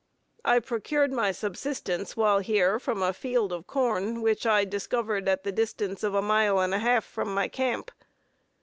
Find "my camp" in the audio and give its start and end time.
7.31-7.91